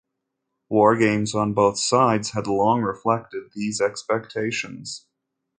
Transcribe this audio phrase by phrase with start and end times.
[0.67, 5.05] War games on both sides had long reflected these expectations.